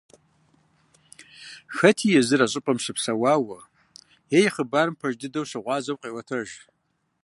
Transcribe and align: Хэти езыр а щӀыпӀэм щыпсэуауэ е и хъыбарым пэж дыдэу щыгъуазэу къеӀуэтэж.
Хэти 1.75 2.05
езыр 2.19 2.41
а 2.45 2.47
щӀыпӀэм 2.51 2.77
щыпсэуауэ 2.83 3.59
е 4.37 4.39
и 4.47 4.49
хъыбарым 4.53 4.95
пэж 4.99 5.13
дыдэу 5.19 5.45
щыгъуазэу 5.49 5.99
къеӀуэтэж. 6.01 6.49